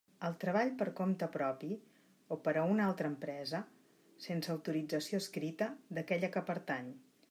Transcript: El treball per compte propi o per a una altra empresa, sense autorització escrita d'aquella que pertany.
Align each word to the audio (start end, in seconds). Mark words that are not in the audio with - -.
El 0.27 0.35
treball 0.43 0.69
per 0.79 0.87
compte 0.99 1.27
propi 1.35 1.69
o 2.35 2.39
per 2.47 2.55
a 2.61 2.65
una 2.71 2.89
altra 2.93 3.11
empresa, 3.13 3.63
sense 4.29 4.55
autorització 4.59 5.25
escrita 5.25 5.73
d'aquella 5.99 6.37
que 6.37 6.49
pertany. 6.53 6.95